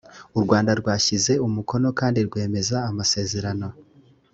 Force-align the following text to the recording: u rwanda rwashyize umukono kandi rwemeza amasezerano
u 0.37 0.39
rwanda 0.43 0.71
rwashyize 0.79 1.33
umukono 1.47 1.87
kandi 1.99 2.19
rwemeza 2.27 2.77
amasezerano 2.89 3.67